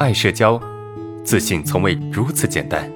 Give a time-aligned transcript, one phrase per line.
[0.00, 0.60] 爱社交，
[1.24, 2.90] 自信从未如此简单。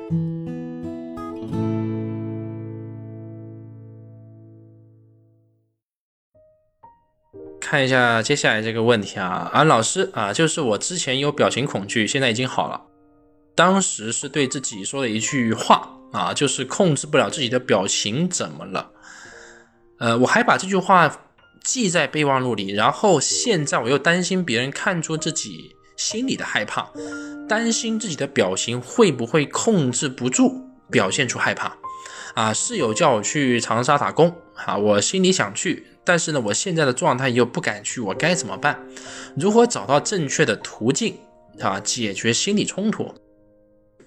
[7.60, 12.82] 看一下接下来这个问题啊，啊，老师啊，就是我之前有表情恐惧，现在已经好了。
[13.54, 18.90] 当时是对自己说了一句话啊，就是控制不了自己的表情，怎么了？
[20.00, 21.20] 呃，我还把这句话
[21.62, 25.76] 记在备忘录里，然后现在我又担心别人看出自己。
[25.98, 26.88] 心里的害怕，
[27.48, 31.76] 担心自己的表情会不会控制不住，表现出害怕。
[32.34, 38.78] 啊，室友叫我去长沙打工，啊，我心里想去，但是呢，我现在的状态又不敢去，我该怎么办？
[39.36, 41.16] 如何找到正确的途径
[41.60, 43.12] 啊，解决心理冲突？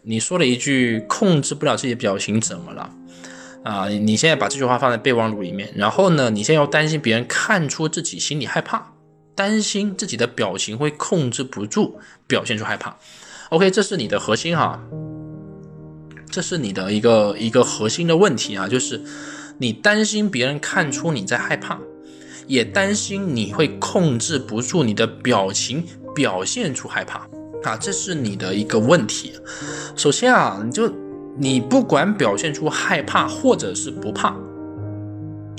[0.03, 2.89] 你说了一句控制不了自己的表情，怎么了？
[3.65, 8.93] 啊，你现在把这句话放在备忘录里面，然后呢，你现在要担心别人看出自己心里害怕。
[9.35, 12.97] 担心自己的表情会控制不住，表现出害怕。
[13.49, 14.79] OK，这是你的核心哈，
[16.29, 19.01] 这是你的一个一个核心的问题啊，就是
[19.57, 21.79] 你担心别人看出你在害怕，
[22.47, 25.85] 也担心你会控制不住你的表情，
[26.15, 27.27] 表现出害怕
[27.63, 29.33] 啊，这是你的一个问题。
[29.95, 30.91] 首先啊，你就
[31.37, 34.35] 你不管表现出害怕或者是不怕。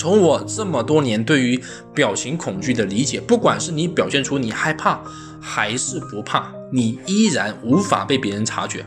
[0.03, 1.63] 从我这么多年对于
[1.95, 5.01] 表情恐惧的理解，不管是你表现出你害怕
[5.41, 8.85] 还是不怕，你依然无法被别人察觉。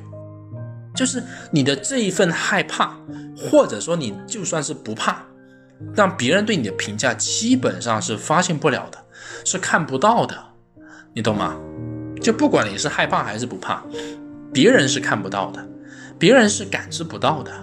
[0.93, 2.97] 就是你的这一份害怕，
[3.37, 5.23] 或者说你就算是不怕，
[5.93, 8.97] 让别人对你的评价基本上是发现不了的，
[9.45, 10.35] 是看不到的，
[11.13, 11.55] 你懂吗？
[12.21, 13.81] 就不管你是害怕还是不怕，
[14.51, 15.65] 别人是看不到的，
[16.19, 17.53] 别人是感知不到的，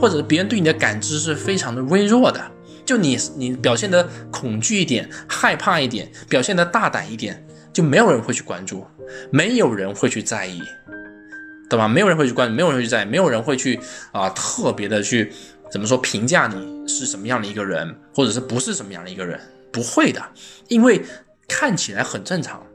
[0.00, 2.40] 或者别人对你的感知是非常的微弱的。
[2.88, 8.82] 就你，你表现的恐惧一点，害怕一点，表现的大胆一点，就没有人会去关注，
[9.30, 10.62] 没有人会去在意，
[11.68, 11.86] 对吧？
[11.86, 13.78] 没有人会去关注，没有人会去在意，没有人会去
[14.10, 15.30] 啊，特别的去
[15.70, 19.38] 怎么说评价你是什么样的一个人，或者是不是什么样的一个人？
[19.70, 20.24] 不会的，
[20.68, 21.02] 因为
[21.46, 22.66] 看起来很正常，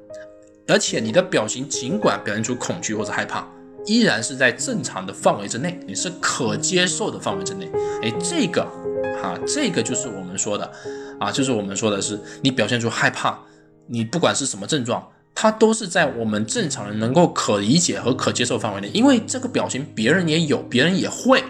[0.68, 3.48] 而且你的表情尽管表现出恐惧或者害怕，
[3.88, 7.68] 依然是在正常的范围之内，你是可接受的范围之内。
[8.04, 8.83] 哎，这个。
[9.24, 10.70] 啊，这个就是我们说的，
[11.18, 13.40] 啊，就是我们说的是你表现出害怕，
[13.88, 15.02] 你不管是什么症状，
[15.34, 21.42] 它都是在我们正常人能够可理解和可接受范围内，因为这个表情别人也有，别人也会，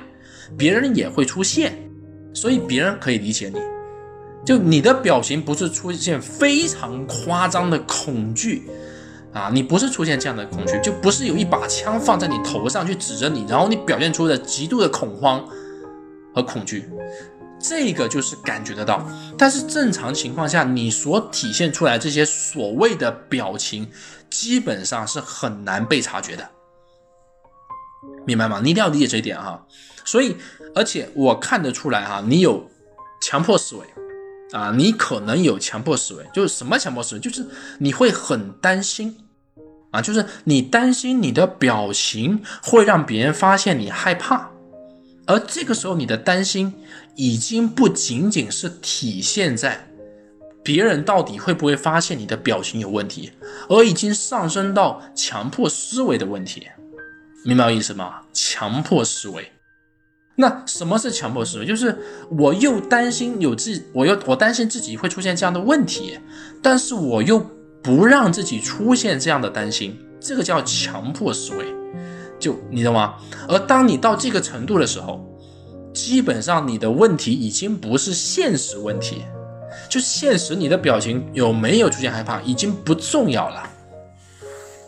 [0.56, 1.74] 别人也会出现，
[2.32, 3.60] 所以别人可以理解你。
[4.46, 8.70] 就你的表情不是出现非常夸张的恐惧，
[9.34, 15.44] 啊，你不是出现这样的恐惧，就不是有一把枪放在你头上去指着你，然后你表现出的极度的恐慌
[16.36, 16.88] 和恐惧。
[17.60, 23.90] 这个就是感觉得到，但是正常情况下，你所体现出来这些所谓的表情，
[24.30, 26.50] 基本上是很难被察觉的，
[28.26, 28.60] 明白吗？
[28.62, 29.66] 你一定要理解这一点哈。
[30.04, 30.36] 所以，
[30.76, 32.70] 而且我看得出来哈，你有
[33.22, 33.88] 强迫思维
[34.52, 37.22] 啊，你可能有强迫思维，就是什么强迫思维？
[37.22, 37.48] 就是
[37.80, 39.18] 你会很担心
[39.92, 44.50] 啊，就是你担心你的表情会让别人发现你害怕。
[45.26, 46.74] 而这个时候，你的担心
[47.16, 49.88] 已经不仅仅是体现在
[50.62, 53.32] 别人到底会不会发现你的表情有问题，
[53.70, 56.68] 而已经上升到强迫思维的问题，
[57.46, 58.22] 明白我意思吗？
[58.34, 59.52] 强迫思维。
[60.36, 61.66] 那什么是强迫思维？
[61.66, 61.96] 就是
[62.32, 66.18] 我又担心有自，我又我担心自己会出现这样的问题，
[66.62, 67.40] 但是我又
[67.82, 71.66] 不让自己出现这样的担心，这个叫强迫思维。
[72.44, 73.16] 就你懂吗？
[73.48, 75.26] 而当你到这个程度的时候，
[75.94, 79.24] 基本上你的问题已经不是现实问题，
[79.88, 83.64] 就现实你的表情有没有出现害怕已经不重要了，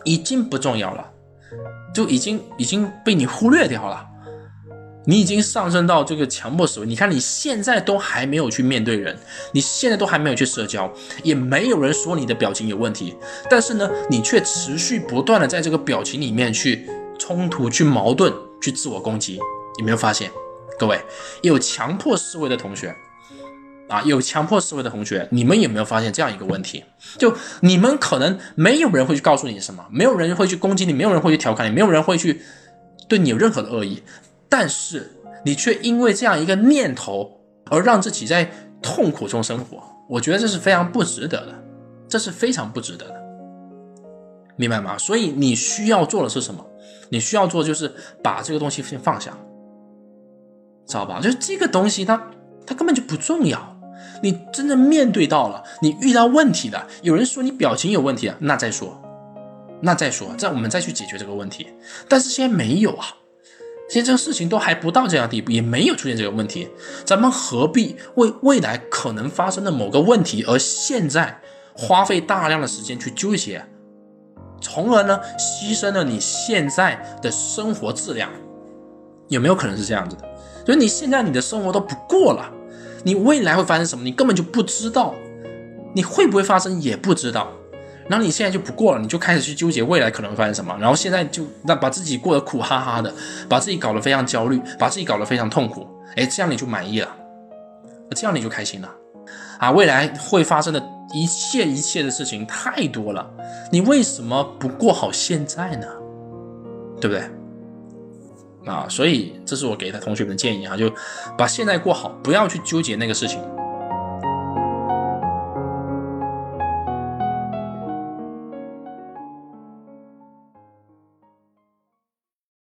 [0.04, 1.02] 已经不重要了，
[1.94, 4.06] 就已经已经被你忽略掉了。
[5.08, 6.86] 你已经上升到这个强迫思维。
[6.86, 9.16] 你看你现在都还没有去面对人，
[9.52, 10.92] 你现在都还没有去社交，
[11.22, 13.14] 也没有人说你的表情有问题，
[13.48, 16.90] 但是呢，你却持续不断的在这个表情里面去。
[17.26, 18.32] 冲突去矛盾
[18.62, 19.40] 去自我攻击，
[19.80, 20.30] 有没有发现？
[20.78, 21.00] 各位
[21.42, 22.94] 有强迫思维的同学
[23.88, 26.84] 啊，有强迫思维的同学，你们有没有发现这样一个问题？
[27.18, 32.42] 就你们可能没有人会去告诉你什么，没有人会去攻击你，没有人会去调侃你，没有人会去
[33.08, 34.04] 对你有任何的恶意，
[34.48, 35.10] 但是
[35.44, 41.64] 你却因为这样一个念头而让自己在痛苦中生活，我觉得这是非常不值得的，
[42.08, 43.20] 这是非常不值得的，
[44.54, 44.96] 明白吗？
[44.96, 46.64] 所以你需要做的是什么？
[47.10, 47.92] 你需要做就是
[48.22, 49.36] 把这个东西先放下，
[50.86, 51.20] 知道吧？
[51.20, 52.30] 就是这个东西它
[52.66, 53.74] 它根本就不重要。
[54.22, 59.00] 你真正面对到了，你遇到问题了，有人说你表情有问题，那再说，
[59.82, 61.66] 那再说，再我们再去解决这个问题。
[62.08, 63.06] 但是现在没有啊，
[63.90, 66.68] 现在这个事情都还不到这样地步，也没有出现这个问题，
[67.04, 71.40] 咱们何必为未来可能发生的某个问题而现在
[71.74, 73.66] 花费大量的时间去纠结，
[74.60, 78.30] 从而呢牺牲了你现在的生活质量？
[79.28, 80.22] 有没有可能是这样子的？
[80.64, 82.50] 所以你现在你的生活都不过了，
[83.02, 85.14] 你未来会发生什么，你根本就不知道，
[85.94, 87.48] 你会不会发生也不知道。
[88.08, 93.12] 然后你现在就不过了，你就开始去纠结未来可能会发生什么，然后现在就那把自己过得苦哈哈的，
[93.48, 95.84] 把自己搞得非常焦虑，把自己搞得非常痛苦。
[96.14, 97.08] 哎，这样你就满意了，
[98.14, 98.88] 这样你就开心了
[99.58, 99.72] 啊！
[99.72, 100.80] 未来会发生的
[101.14, 103.30] 一切一切的事情太多了，
[103.70, 105.86] 你为什么不过好现在呢？
[107.00, 107.22] 对不对？
[108.72, 110.92] 啊，所以这是我给他同学们的建议啊，就
[111.38, 113.40] 把现在过好，不要去纠结那个事情。